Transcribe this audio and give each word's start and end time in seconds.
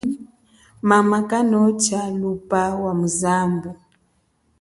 Mama 0.89 1.17
kanotsha 1.29 1.99
luba 2.19 2.61
wa 2.83 2.91
muzambu. 2.99 3.71